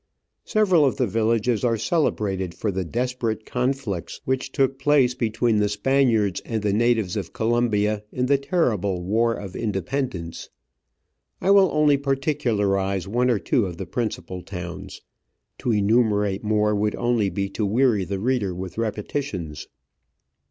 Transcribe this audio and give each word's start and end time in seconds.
Several 0.45 0.83
of 0.83 0.97
the 0.97 1.05
villages 1.05 1.63
are 1.63 1.77
celebrated 1.77 2.55
for 2.55 2.71
the 2.71 2.83
desperate 2.83 3.45
conflicts 3.45 4.19
which 4.25 4.51
took 4.51 4.79
place 4.79 5.13
between 5.13 5.57
the 5.57 5.69
Spaniards 5.69 6.41
and 6.43 6.63
the 6.63 6.73
natives 6.73 7.15
of 7.15 7.33
Colombia 7.33 8.03
in 8.11 8.25
the 8.25 8.39
terrible 8.39 9.03
War 9.03 9.35
of 9.35 9.55
Independence. 9.55 10.49
I 11.39 11.51
will 11.51 11.69
only 11.71 11.97
particularise 11.97 13.07
one 13.07 13.29
or 13.29 13.37
two 13.37 13.67
of 13.67 13.77
the 13.77 13.85
principal 13.85 14.41
towns; 14.41 15.03
to 15.59 15.71
enumerate 15.71 16.43
more 16.43 16.73
would 16.73 16.95
only 16.95 17.29
be 17.29 17.47
to 17.49 17.63
weary 17.63 18.03
the 18.03 18.17
reader 18.17 18.55
with 18.55 18.79
repetitions. 18.79 19.67